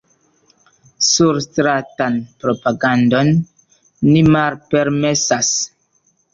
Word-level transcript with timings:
Surstratan 1.07 2.17
propagandon 2.45 3.31
ni 4.11 4.27
malpermesas. 4.33 5.57